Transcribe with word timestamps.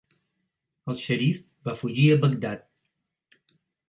El 0.93 0.95
xerif 1.01 1.43
va 1.69 1.75
fugir 1.81 2.07
a 2.13 2.15
Bagdad. 2.23 2.65